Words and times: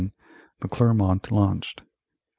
The 0.61 0.67
Clermont 0.67 1.29
launched 1.29 1.81
1811. 1.81 1.87